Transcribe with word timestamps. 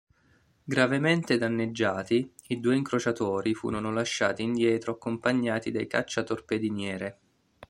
Gravemente 0.63 1.37
danneggiati, 1.37 2.33
i 2.47 2.59
due 2.59 2.75
incrociatori 2.75 3.53
furono 3.53 3.93
lasciati 3.93 4.41
indietro 4.41 4.93
accompagnati 4.93 5.69
dai 5.69 5.85
cacciatorpediniere. 5.85 7.19